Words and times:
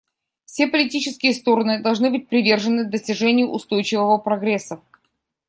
Все 0.45 0.67
политические 0.67 1.31
стороны 1.31 1.79
должны 1.79 2.09
быть 2.09 2.27
привержены 2.27 2.85
достижению 2.85 3.49
устойчивого 3.51 4.17
прогресса. 4.17 4.81